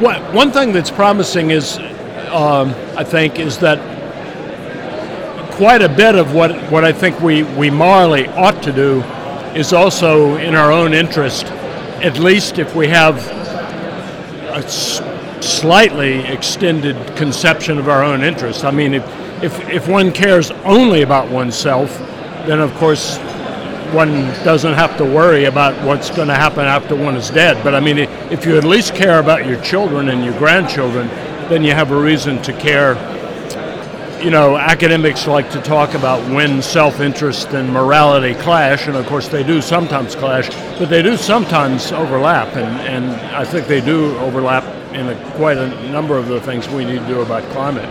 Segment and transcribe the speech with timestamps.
[0.00, 1.78] What, one thing that's promising is,
[2.30, 3.78] um, I think, is that
[5.52, 9.00] quite a bit of what, what I think we, we morally ought to do
[9.54, 13.16] is also in our own interest, at least if we have
[14.50, 15.00] a s-
[15.40, 18.64] slightly extended conception of our own interest.
[18.64, 21.96] I mean, if, if, if one cares only about oneself,
[22.46, 23.16] then of course
[23.92, 24.10] one
[24.44, 27.62] doesn't have to worry about what's going to happen after one is dead.
[27.64, 31.08] But I mean, if you at least care about your children and your grandchildren,
[31.48, 32.94] then you have a reason to care.
[34.22, 39.06] You know, academics like to talk about when self interest and morality clash, and of
[39.06, 40.48] course they do sometimes clash,
[40.78, 43.04] but they do sometimes overlap, and, and
[43.36, 44.64] I think they do overlap
[44.94, 47.84] in a, quite a number of the things we need to do about climate.